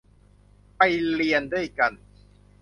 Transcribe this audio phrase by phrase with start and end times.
[0.77, 0.81] ไป
[1.13, 1.91] เรียนด้วยกัน!